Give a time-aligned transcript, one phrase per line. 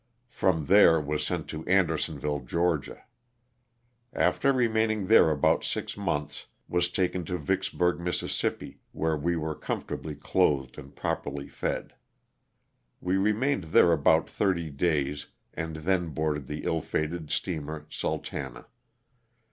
[0.29, 3.03] From there was sent to Andersonville, Ga.
[4.13, 8.23] After remaining there about six months was taken to Vicks burg, Miss.,
[8.93, 11.93] where we were comfortably clothed and properly fed.
[12.99, 18.65] We remained there about thirty days and then boarded the ill fated steamer" Sultana."